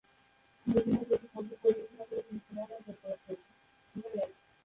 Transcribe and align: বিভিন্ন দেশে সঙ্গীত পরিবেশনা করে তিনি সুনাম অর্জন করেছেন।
বিভিন্ন 0.67 1.01
দেশে 1.09 1.27
সঙ্গীত 1.33 1.57
পরিবেশনা 1.63 2.03
করে 2.05 2.21
তিনি 2.21 2.39
সুনাম 2.45 2.69
অর্জন 2.71 2.95
করেছেন। 3.01 3.37